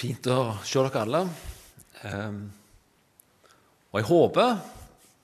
[0.00, 1.18] Fint å se dere alle.
[2.08, 2.44] Ehm,
[3.90, 4.54] og jeg håper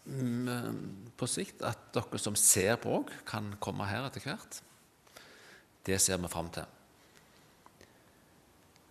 [0.05, 0.81] mm,
[1.17, 4.61] på sikt at dere som ser på òg, kan komme her etter hvert.
[5.87, 6.69] Det ser vi fram til.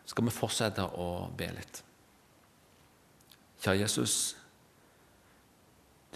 [0.10, 1.84] Skal vi fortsette å be litt?
[3.62, 4.20] Kjære Jesus,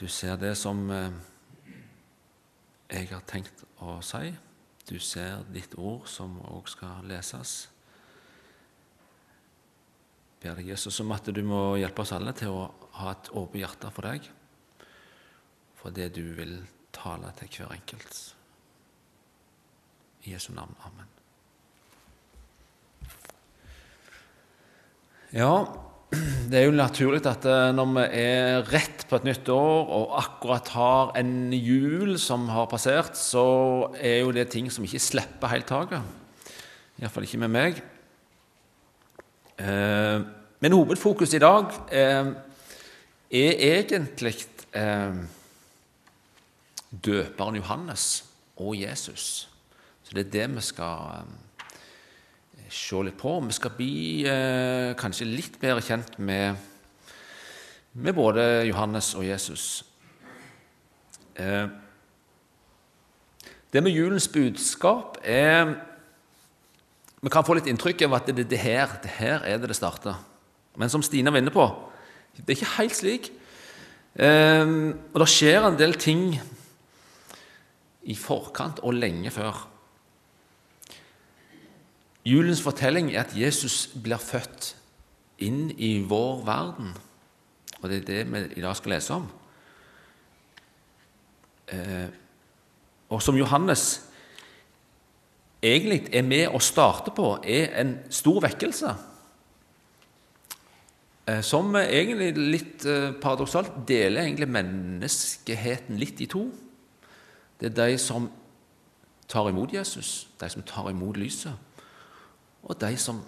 [0.01, 1.13] du ser det som eh,
[2.89, 4.31] jeg har tenkt å si.
[4.89, 7.67] Du ser ditt ord som òg skal leses
[10.39, 12.67] ber deg, Jesus, om at du må hjelpe oss alle til å
[12.99, 14.27] ha et åpent hjerte for deg,
[15.79, 16.57] for det du vil
[16.95, 18.19] tale til hver enkelt.
[20.27, 20.75] I Jesu navn.
[20.87, 21.07] Amen.
[25.35, 25.53] Ja,
[26.49, 30.15] det er jo naturlig at eh, når vi er rett på et nytt år og
[30.17, 35.53] akkurat har en jul som har passert, så er jo det ting som ikke slipper
[35.53, 36.17] helt taket.
[36.99, 37.83] Iallfall ikke med meg.
[39.59, 40.21] Eh,
[40.59, 42.27] men hovedfokus i dag eh,
[43.31, 44.35] er egentlig
[44.71, 45.15] eh,
[47.05, 49.49] døperen Johannes og Jesus.
[50.03, 51.27] Så det er det vi skal
[52.69, 53.39] se litt på.
[53.39, 54.23] Vi skal bli
[54.97, 56.55] kanskje litt bedre kjent med,
[57.93, 59.85] med både Johannes og Jesus.
[63.73, 65.75] Det med julens budskap er
[67.19, 69.77] vi kan få litt inntrykk av at det, det, her, det her er det det
[69.77, 70.19] starter.
[70.79, 71.65] Men som Stina var inne på,
[72.37, 73.31] det er ikke helt slik.
[74.19, 76.31] Um, og det skjer en del ting
[78.09, 79.65] i forkant og lenge før.
[82.27, 84.73] Julens fortelling er at Jesus blir født
[85.43, 86.93] inn i vår verden.
[87.79, 89.27] Og det er det vi i dag skal lese om.
[91.69, 92.09] Eh,
[93.09, 94.08] og som Johannes
[95.61, 98.93] egentlig er med å starte på, er en stor vekkelse.
[101.29, 106.47] Eh, som egentlig litt eh, paradoksalt deler egentlig menneskeheten litt i to.
[107.59, 108.29] Det er de som
[109.29, 111.53] tar imot Jesus, de som tar imot lyset,
[112.63, 113.19] og de som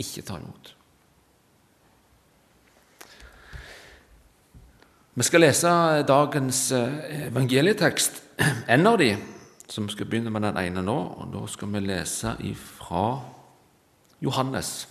[0.00, 0.74] ikke tar imot.
[5.14, 5.70] Vi skal lese
[6.06, 8.22] dagens eh, evangelietekst,
[8.76, 9.10] en av de,
[9.70, 10.96] som skal begynne med den ene nå.
[10.96, 13.20] og Da skal vi lese ifra
[14.20, 14.88] Johannes.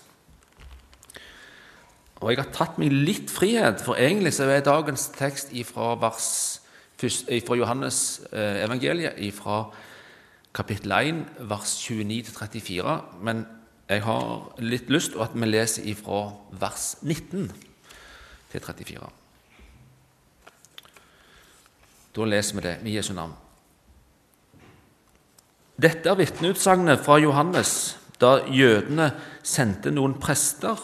[2.20, 6.60] Og Jeg har tatt meg litt frihet, for egentlig så er dagens tekst ifra, vers,
[7.00, 9.70] ifra Johannes eh, evangeliet, ifra
[10.54, 12.98] kapittel 1, vers 29-34.
[13.24, 13.46] Men
[13.90, 16.26] jeg har litt lyst til at vi leser ifra
[16.60, 17.52] vers 19
[18.52, 19.12] til 34.
[22.16, 23.49] Da leser vi det med Jesu navn.
[25.80, 27.72] Dette er vitneutsagnet fra Johannes
[28.20, 29.14] da jødene
[29.48, 30.76] sendte noen prester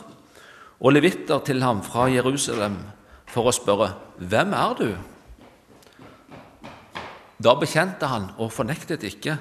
[0.80, 2.78] og levitter til ham fra Jerusalem
[3.28, 3.90] for å spørre
[4.22, 4.88] hvem er du?
[7.44, 9.36] Da bekjente han og fornektet ikke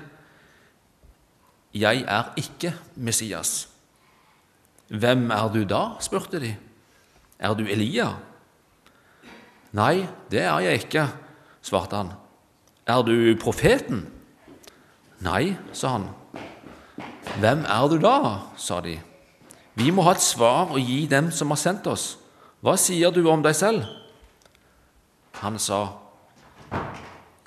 [1.75, 3.69] jeg er ikke Messias.
[4.89, 5.97] Hvem er du da?
[6.03, 6.53] spurte de.
[7.39, 8.13] Er du Elia?
[9.75, 11.09] Nei, det er jeg ikke,
[11.63, 12.13] svarte han.
[12.87, 14.05] Er du profeten?
[15.25, 16.09] Nei, sa han.
[17.41, 18.17] Hvem er du da?
[18.61, 18.99] sa de.
[19.75, 22.15] Vi må ha et svar å gi dem som har sendt oss.
[22.65, 23.89] Hva sier du om deg selv?
[25.43, 26.01] Han sa,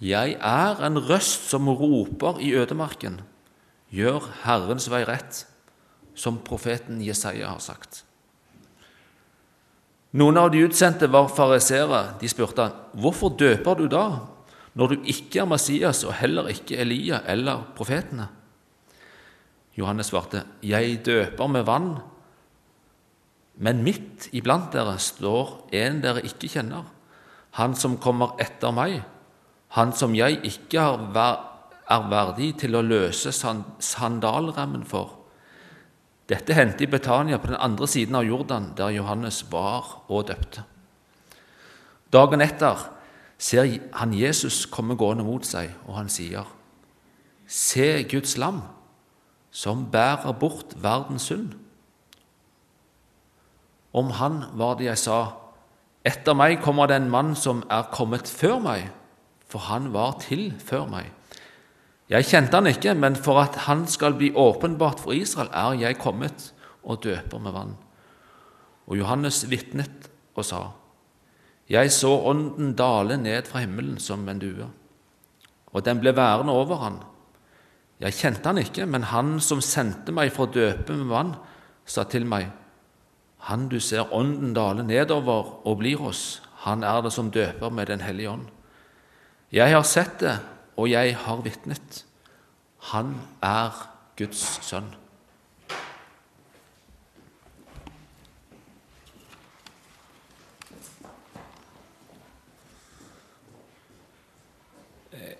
[0.01, 3.21] Jeg er en røst som roper i ødemarken.
[3.89, 5.45] Gjør Herrens vei rett,
[6.13, 8.03] som profeten Jesaja har sagt.
[10.17, 12.17] Noen av de utsendte var fariseere.
[12.21, 14.05] De spurte hvorfor døper du da,
[14.77, 18.27] når du ikke er Messias og heller ikke Elia eller profetene?
[19.77, 21.97] Johannes svarte, Jeg døper med vann,
[23.57, 26.85] men midt iblant dere står en dere ikke kjenner,
[27.57, 28.99] han som kommer etter meg,
[29.73, 35.15] han som jeg ikke er verdig til å løse sandalremmen for.
[36.27, 40.65] Dette hendte i Betania på den andre siden av Jordan, der Johannes var og døpte.
[42.13, 42.96] Dagen etter
[43.37, 46.47] ser han Jesus komme gående mot seg, og han sier,
[47.47, 48.61] Se Guds lam,
[49.51, 51.53] som bærer bort verdens synd.
[53.93, 55.19] Om han var det jeg sa,
[56.05, 58.89] etter meg kommer det en mann som er kommet før meg,
[59.47, 61.13] for han var til før meg.
[62.07, 65.99] Jeg kjente han ikke, men for at han skal bli åpenbart for Israel, er jeg
[65.99, 66.51] kommet
[66.83, 67.73] og døper med vann.
[68.87, 70.61] Og Johannes vitnet og sa,
[71.69, 74.69] Jeg så ånden dale ned fra himmelen som en due,
[75.73, 77.01] og den ble værende over han.
[77.99, 81.35] Jeg kjente han ikke, men han som sendte meg for å døpe med vann,
[81.87, 82.51] sa til meg,
[83.47, 87.87] Han du ser ånden dale nedover og blir hos, han er det som døper med
[87.87, 88.47] Den hellige ånd.
[89.51, 90.39] Jeg har sett det,
[90.75, 92.03] og jeg har vitnet.
[92.91, 93.71] Han er
[94.17, 94.89] Guds sønn.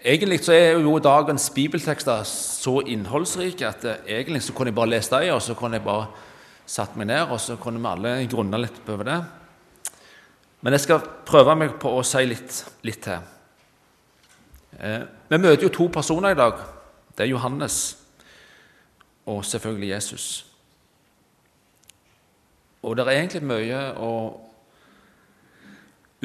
[0.06, 5.12] Egentlig så er jo dagens bibeltekster så innholdsrike at egentlig så kunne jeg bare lest
[5.12, 6.08] dem, og så kunne jeg bare
[6.68, 9.18] satt meg ned, og så kunne vi alle grunne litt på det.
[10.62, 13.26] Men jeg skal prøve meg på å si litt, litt til.
[14.78, 16.60] Eh, vi møter jo to personer i dag.
[17.18, 17.98] Det er Johannes
[19.26, 20.26] og selvfølgelig Jesus.
[22.84, 24.12] Og det er egentlig mye å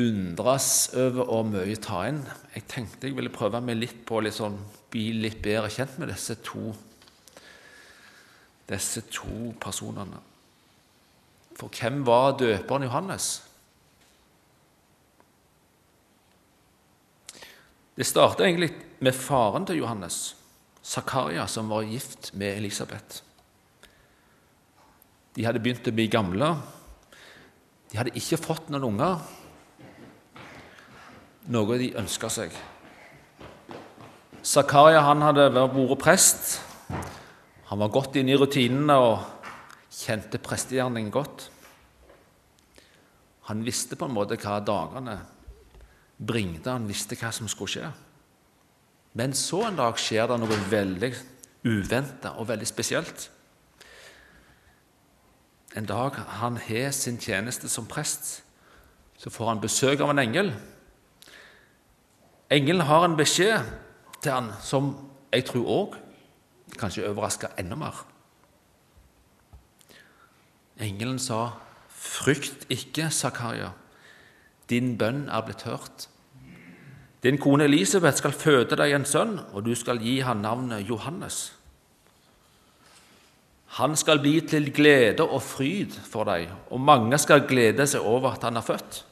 [0.01, 2.23] undres over og mye ta inn.
[2.55, 4.57] Jeg tenkte jeg ville prøve meg litt på å liksom,
[4.93, 6.73] bli litt bedre kjent med disse to,
[8.71, 10.21] disse to personene.
[11.59, 13.35] For hvem var døperen Johannes?
[17.93, 18.71] Det startet egentlig
[19.05, 20.33] med faren til Johannes,
[20.83, 23.21] Zakaria, som var gift med Elisabeth.
[25.37, 26.49] De hadde begynt å bli gamle.
[27.93, 29.21] De hadde ikke fått noen unger,
[31.51, 32.55] noe de ønska seg.
[34.43, 36.61] Zakaria han hadde vært prest.
[37.71, 39.23] Han var godt inne i rutinene og
[39.93, 41.49] kjente prestegjerningen godt.
[43.49, 45.19] Han visste på en måte hva dagene
[46.19, 46.71] bringte.
[46.71, 47.93] Han visste hva som skulle skje.
[49.19, 51.13] Men så en dag skjer det noe veldig
[51.69, 53.29] uventa og veldig spesielt.
[55.77, 58.43] En dag han har sin tjeneste som prest,
[59.17, 60.53] så får han besøk av en engel.
[62.53, 63.65] Engelen har en beskjed
[64.21, 64.93] til han som
[65.33, 65.95] jeg tror òg
[66.79, 68.05] kanskje overrasker enda mer.
[70.81, 71.51] Engelen sa,
[71.89, 73.71] 'Frykt ikke, Zakaria.
[74.71, 76.09] Din bønn er blitt hørt.'
[77.23, 81.55] Din kone Elisabeth skal føde deg en sønn, og du skal gi han navnet Johannes.
[83.67, 88.33] Han skal bli til glede og fryd for deg, og mange skal glede seg over
[88.33, 89.05] at han er født.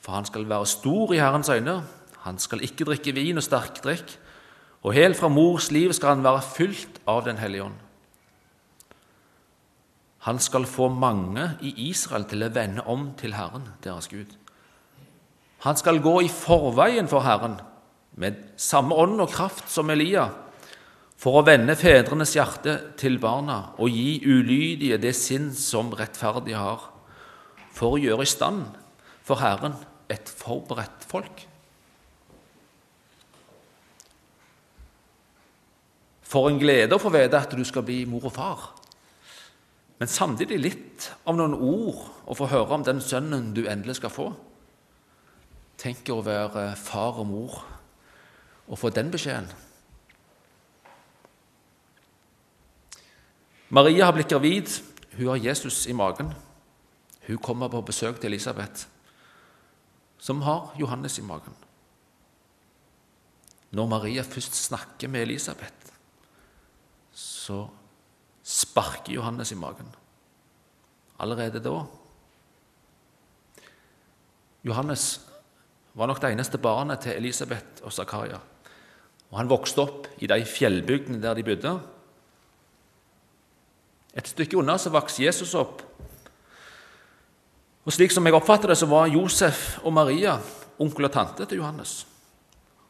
[0.00, 1.82] For han skal være stor i Herrens øyne,
[2.24, 4.16] han skal ikke drikke vin og sterkdrikk,
[4.84, 7.76] og helt fra mors liv skal han være fylt av Den hellige ånd.
[10.24, 14.30] Han skal få mange i Israel til å vende om til Herren, deres Gud.
[15.64, 17.58] Han skal gå i forveien for Herren
[18.16, 20.30] med samme ånd og kraft som Elia,
[21.20, 26.88] for å vende fedrenes hjerte til barna og gi ulydige det sinn som rettferdige har,
[27.72, 28.64] for å gjøre i stand
[29.24, 29.76] for Herren
[30.12, 31.44] et forberedt folk.
[36.34, 38.62] For en glede å få vite at du skal bli mor og far,
[40.00, 44.10] men samtidig litt av noen ord å få høre om den sønnen du endelig skal
[44.10, 44.32] få.
[45.78, 47.60] Tenk å være far og mor
[48.66, 49.46] og få den beskjeden.
[53.74, 54.70] Maria har blitt gravid.
[55.14, 56.32] Hun har Jesus i magen.
[57.26, 58.88] Hun kommer på besøk til Elisabeth,
[60.18, 61.54] som har Johannes i magen.
[63.74, 65.93] Når Maria først snakker med Elisabeth,
[67.44, 67.66] så
[68.44, 69.88] sparker Johannes i magen.
[71.20, 71.82] Allerede da.
[74.64, 75.20] Johannes
[75.94, 78.40] var nok det eneste barnet til Elisabeth og Zakaria.
[79.30, 81.74] Og Han vokste opp i de fjellbygdene der de bodde.
[84.14, 85.82] Et stykke unna så vokste Jesus opp.
[87.84, 90.38] Og Slik som jeg oppfatter det, så var Josef og Maria
[90.78, 92.06] onkel og tante til Johannes.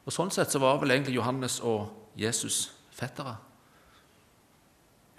[0.04, 3.34] Og Sånn sett så var vel egentlig Johannes og Jesus fettere.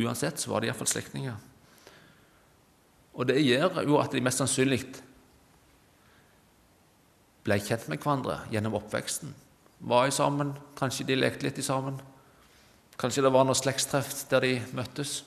[0.02, 1.36] Uansett så var de iallfall slektninger.
[3.16, 4.82] Og det gjør jo at de mest sannsynlig
[7.46, 9.32] ble kjent med hverandre gjennom oppveksten.
[9.86, 12.00] Var i sammen, kanskje de lekte litt sammen.
[13.00, 15.20] Kanskje det var noe slektstreff der de møttes.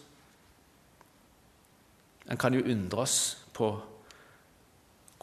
[2.29, 3.71] En kan jo undres på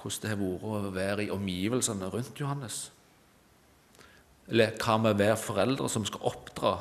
[0.06, 2.80] hvordan det har vært å være i omgivelsene rundt Johannes.
[4.50, 6.76] Eller hva med å være foreldre som skal oppdra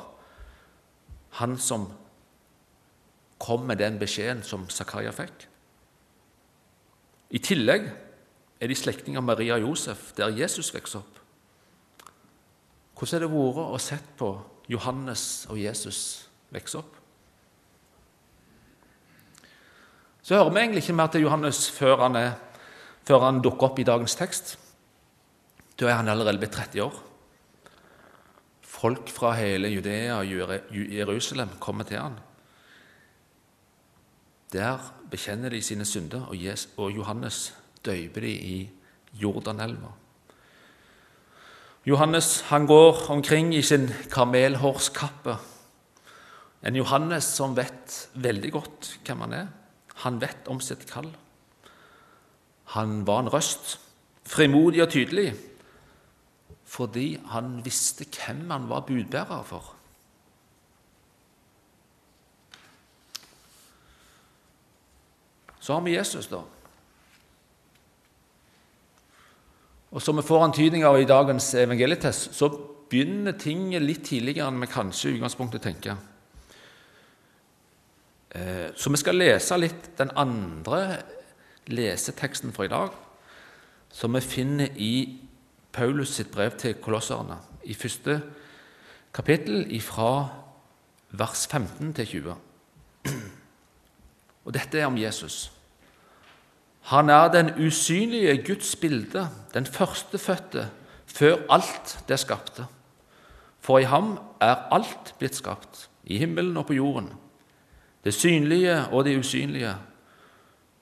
[1.39, 1.89] han som
[3.41, 5.47] kom med den beskjeden som Zakaria fikk?
[7.35, 7.87] I tillegg
[8.61, 11.21] er de slektninger av Maria og Josef, der Jesus vokste opp.
[12.95, 14.29] Hvordan har det vært å sett på
[14.71, 15.99] Johannes og Jesus
[16.53, 16.93] vokse opp?
[20.25, 22.31] Så hører vi egentlig ikke mer til Johannes før han, er,
[23.05, 24.55] før han dukker opp i dagens tekst.
[25.77, 26.95] Da er han allerede blitt 30 år.
[28.65, 32.17] Folk fra hele Judea og Jerusalem kommer til han.
[34.53, 34.79] Der
[35.11, 36.27] bekjenner de sine synder,
[36.77, 37.53] og Johannes
[37.85, 38.69] døyper de i
[39.13, 39.91] Jordanelva.
[41.85, 45.37] Johannes han går omkring i sin kamelhårskappe.
[46.65, 49.47] En Johannes som vet veldig godt hvem han er.
[50.01, 51.11] Han vet om sitt kall.
[52.73, 53.77] Han var en røst,
[54.25, 55.35] frimodig og tydelig,
[56.65, 59.74] fordi han visste hvem han var budbærer for.
[65.65, 66.43] Så har vi Jesus, da.
[69.95, 72.49] Og Som vi får antydning av i dagens evangelietest, så
[72.89, 75.97] begynner ting litt tidligere enn vi kanskje i utgangspunktet tenker.
[78.29, 80.99] Eh, så vi skal lese litt den andre
[81.71, 82.93] leseteksten for i dag,
[83.89, 85.17] som vi finner i
[85.73, 88.19] Paulus sitt brev til kolosserne, i første
[89.15, 90.29] kapittel fra
[91.09, 92.39] vers 15 til 20.
[94.45, 95.54] Og dette er om Jesus.
[96.85, 100.69] Han er den usynlige Guds bilde, den førstefødte
[101.05, 102.67] før alt det skapte.
[103.59, 107.09] For i ham er alt blitt skapt, i himmelen og på jorden,
[108.03, 109.73] det synlige og det usynlige.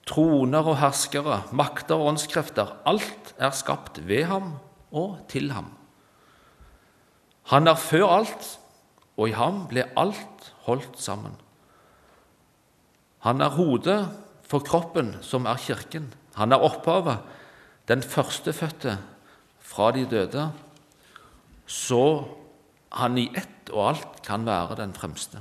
[0.06, 4.52] Troner og herskere, makter og åndskrefter, alt er skapt ved ham
[4.92, 5.72] og til ham.
[7.48, 8.58] Han er før alt,
[9.16, 11.32] og i ham ble alt holdt sammen.
[13.24, 14.02] Han er hodet
[14.48, 16.12] for kroppen, som er Kirken.
[16.34, 17.18] Han er opphavet,
[17.88, 18.98] den førstefødte
[19.60, 20.50] fra de døde,
[21.66, 22.24] så
[22.92, 25.40] han i ett og alt kan være den fremste.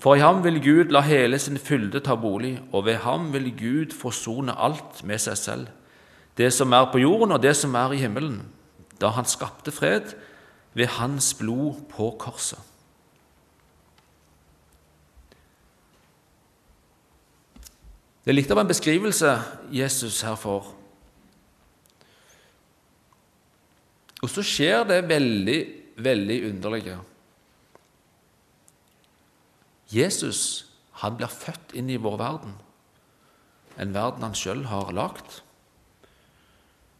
[0.00, 3.50] For i ham vil Gud la hele sin fylde ta bolig, og ved ham vil
[3.52, 5.66] Gud forsone alt med seg selv,
[6.38, 8.40] det som er på jorden og det som er i himmelen,
[9.00, 10.14] da han skapte fred
[10.74, 12.58] ved hans blod på korset.
[18.20, 19.30] Det er litt av en beskrivelse
[19.72, 20.66] Jesus her får.
[24.20, 25.60] Og så skjer det veldig,
[26.04, 26.98] veldig underlige.
[29.90, 30.42] Jesus
[31.00, 32.58] han blir født inn i vår verden,
[33.80, 35.40] en verden han sjøl har lagd.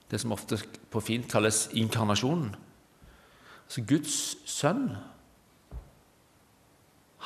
[0.09, 0.57] Det som ofte
[0.91, 2.55] på fint kalles inkarnasjonen.
[3.69, 4.17] Altså Guds
[4.49, 4.95] sønn,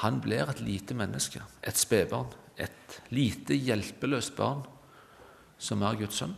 [0.02, 4.62] han blir et lite menneske, et spedbarn et lite, hjelpeløst barn
[5.58, 6.34] som er Guds sønn.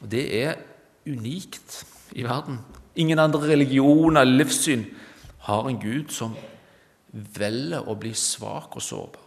[0.00, 0.58] Og Det er
[1.06, 2.58] unikt i verden.
[2.96, 4.84] Ingen andre religioner eller livssyn
[5.46, 6.36] har en Gud som
[7.12, 9.22] velger å bli svak og sårbar.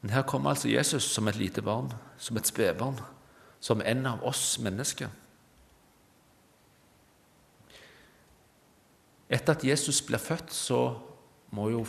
[0.00, 2.96] Men her kommer altså Jesus som et lite barn, som et spedbarn,
[3.60, 5.10] som en av oss mennesker.
[9.30, 10.80] Etter at Jesus blir født, så
[11.56, 11.84] må jo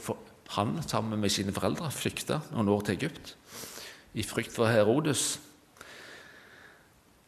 [0.56, 3.36] han sammen med sine foreldre flykte noen år til Egypt
[4.18, 5.40] i frykt for Herodes.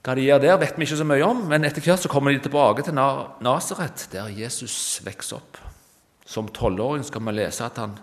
[0.03, 2.33] Hva de gjør der, vet vi ikke så mye om, men etter hvert så kommer
[2.33, 5.61] de tilbake til Nasaret, der Jesus vokser opp.
[6.27, 7.95] Som tolvåring skal vi lese at han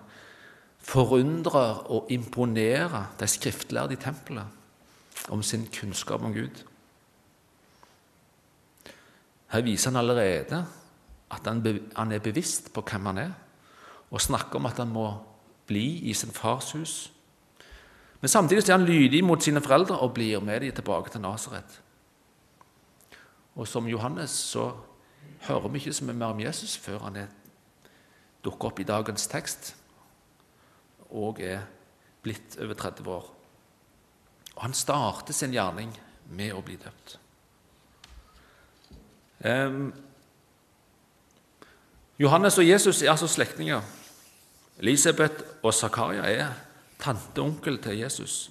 [0.81, 6.65] forundrer og imponerer de skriftlærde i tempelet om sin kunnskap om Gud.
[9.53, 10.65] Her viser han allerede
[11.31, 13.37] at han er bevisst på hvem han er
[14.11, 15.07] og snakker om at han må
[15.67, 17.13] bli i sin fars hus.
[18.21, 21.81] Men samtidig er han lydig mot sine foreldre og blir med dem tilbake til Nasaret.
[23.55, 24.73] Og som Johannes så
[25.47, 27.31] hører vi ikke så mye mer om Jesus før han er
[28.45, 29.75] dukker opp i dagens tekst
[31.11, 31.65] og er
[32.23, 33.27] blitt over 30 år.
[34.57, 35.93] Og han starter sin gjerning
[36.31, 37.17] med å bli døpt.
[39.41, 39.93] Um,
[42.21, 43.81] Johannes og Jesus er altså slektninger.
[44.81, 46.55] Elisabeth og Zakaria er
[47.01, 48.49] tante og onkel til Jesus.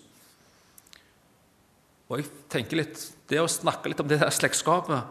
[2.10, 5.06] Og jeg tenker litt, Det å snakke litt om det der slektskapet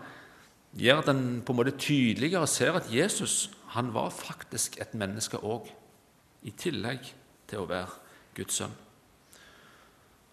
[0.75, 5.38] gjør at en på en måte tydeligere ser at Jesus han var faktisk et menneske
[5.38, 5.68] òg,
[6.42, 7.04] i tillegg
[7.46, 7.92] til å være
[8.34, 8.75] Guds sønn.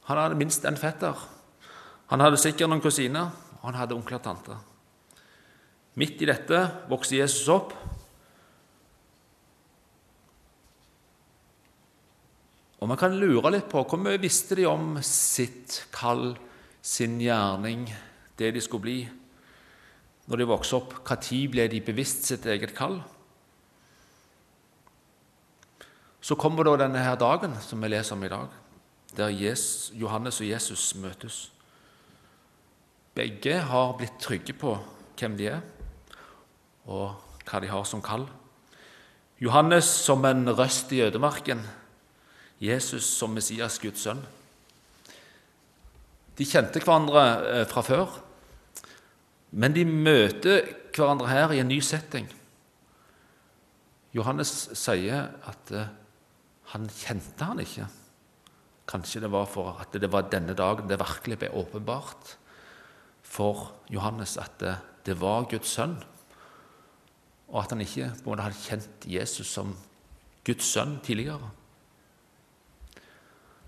[0.05, 1.13] Han hadde minst en fetter.
[2.09, 3.29] Han hadde sikkert noen kusiner,
[3.61, 4.57] og han hadde onkler og tanter.
[5.95, 7.73] Midt i dette vokste Jesus opp
[12.85, 16.35] Og Man kan lure litt på hvor mye visste de om sitt kall,
[16.85, 17.87] sin gjerning,
[18.37, 18.99] det de skulle bli,
[20.29, 20.91] når de vokste opp.
[21.01, 22.99] Når ble de bevisst sitt eget kall?
[26.21, 28.53] Så kommer da denne her dagen som vi leser om i dag,
[29.17, 31.39] der Johannes og Jesus møtes.
[33.17, 34.75] Begge har blitt trygge på
[35.17, 35.65] hvem de er,
[36.85, 37.17] og
[37.49, 38.27] hva de har som kall.
[39.41, 41.65] Johannes som en røst i ødemarken.
[42.61, 44.21] Jesus som Messias, Guds sønn.
[46.35, 48.15] De kjente hverandre eh, fra før,
[49.55, 52.27] men de møter hverandre her i en ny setting.
[54.15, 55.93] Johannes sier at eh,
[56.71, 57.87] han kjente han ikke.
[58.89, 62.35] Kanskje det var for at det var denne dagen det virkelig ble åpenbart
[63.25, 64.75] for Johannes at det,
[65.07, 65.97] det var Guds sønn,
[67.49, 69.73] og at han ikke på en måte hadde kjent Jesus som
[70.45, 71.49] Guds sønn tidligere.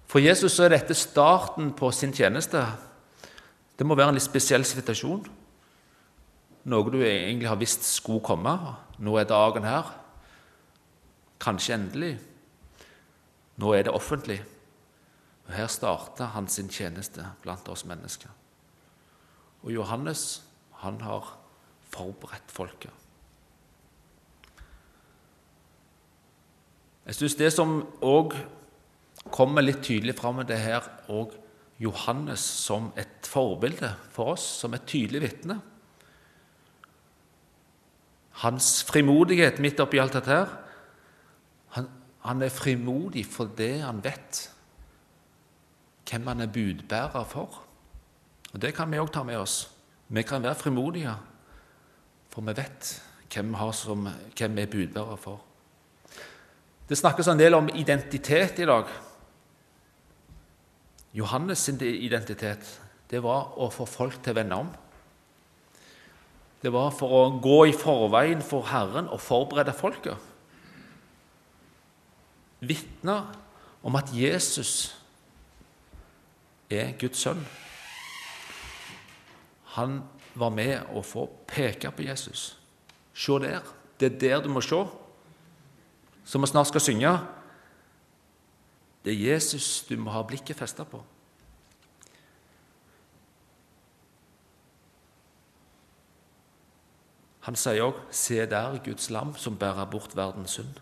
[0.08, 2.62] For Jesus er dette starten på sin tjeneste.
[3.78, 5.26] Det må være en litt spesiell situasjon.
[6.68, 8.54] Noe du egentlig har visst skulle komme.
[9.04, 9.92] Nå er dagen her.
[11.44, 12.14] Kanskje endelig.
[13.60, 14.40] Nå er det offentlig.
[15.48, 18.32] Og Her starter han sin tjeneste blant oss mennesker.
[19.64, 20.44] Og Johannes
[20.84, 21.38] han har
[21.92, 22.92] forberedt folket.
[27.08, 28.36] Jeg syns det som òg
[29.34, 31.36] kommer litt tydelig fram, det her og
[31.82, 35.60] Johannes som et forbilde for oss, som et tydelig vitne.
[38.44, 40.52] Hans frimodighet midt oppi alt dette her
[41.74, 41.88] han,
[42.26, 44.44] han er frimodig fordi han vet
[46.08, 47.64] hvem han er budbærer for.
[48.54, 49.68] Og Det kan vi òg ta med oss.
[50.08, 51.16] Vi kan være frimodige,
[52.30, 52.94] for vi vet
[53.34, 54.08] hvem som,
[54.38, 55.42] hvem vi er budbærer for.
[56.90, 58.88] Det snakkes en del om identitet i dag.
[61.18, 62.68] Johannes' sin identitet
[63.10, 64.70] det var å få folk til å vende om.
[66.62, 70.18] Det var for å gå i forveien for Herren og forberede folket.
[72.60, 73.20] Vitne
[73.86, 74.98] om at Jesus
[76.74, 77.46] er Guds sønn.
[79.78, 80.02] Han
[80.38, 82.50] var med å få peke på Jesus.
[83.14, 83.62] Se der.
[83.98, 84.84] Det er der du må se.
[86.26, 87.14] Som vi snart skal synge.
[89.08, 91.00] Det er Jesus du må ha blikket festa på.
[97.48, 100.82] Han sier òg 'Se der Guds lam som bærer bort verdens synd'.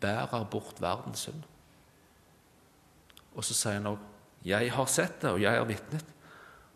[0.00, 1.42] Bærer bort verdens synd.
[3.34, 3.98] Og så sier han òg
[4.44, 6.08] 'Jeg har sett det, og jeg har vitnet'.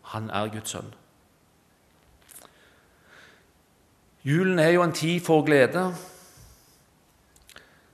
[0.01, 0.93] Han er Guds sønn.
[4.23, 5.95] Julen er jo en tid for glede.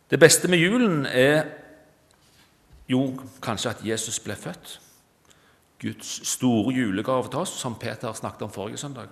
[0.09, 1.64] Det beste med julen er
[2.89, 3.05] jo,
[3.41, 4.79] kanskje at Jesus ble født.
[5.81, 9.09] Guds store julegave til oss, som Peter snakket om forrige søndag.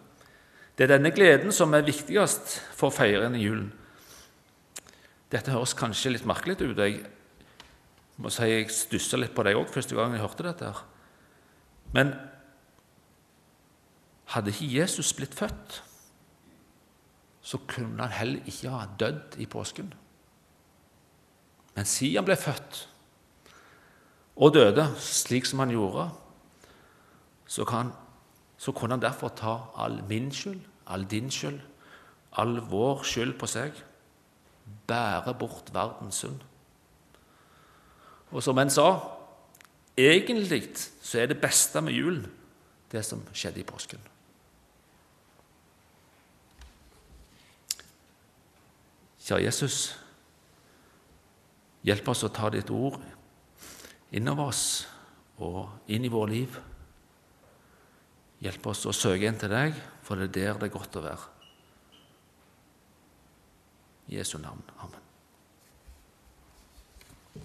[0.77, 3.71] Det er denne gleden som er viktigst for feiringen i julen.
[5.33, 6.77] Dette høres kanskje litt merkelig ut.
[6.77, 7.01] Jeg
[8.21, 10.65] må si jeg stussa litt på det òg første gang jeg hørte dette.
[10.69, 10.85] her.
[11.93, 12.13] Men
[14.33, 15.83] hadde ikke Jesus blitt født,
[17.41, 19.93] så kunne han heller ikke ha dødd i påsken.
[21.75, 22.87] Men siden han ble født,
[24.35, 26.09] og døde slik som han gjorde,
[27.45, 27.91] så, kan,
[28.57, 31.59] så kunne han derfor ta all min skyld, all din skyld,
[32.37, 33.77] all vår skyld på seg,
[34.87, 36.41] bære bort verdens synd.
[38.33, 38.87] Og som en sa,
[39.97, 40.63] egentlig
[41.01, 42.25] så er det beste med julen
[42.91, 44.01] det som skjedde i påsken.
[49.23, 49.77] Kjære Jesus,
[51.85, 52.97] hjelp oss å ta ditt ord
[54.13, 54.63] innover oss
[55.43, 56.57] og inn i vårt liv.
[58.43, 61.05] Hjelp oss å søke inn til deg, for det er der det er godt å
[61.05, 61.29] være.
[64.11, 64.65] I Jesu navn.
[64.83, 65.02] Amen.